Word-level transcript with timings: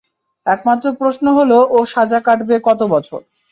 একমাত্র 0.45 0.85
প্রশ্ন 0.99 1.25
হলো, 1.37 1.57
ও 1.69 1.87
সাজা 1.93 2.19
কাটবে 2.27 2.55
কত 2.67 2.79
বছর? 2.93 3.19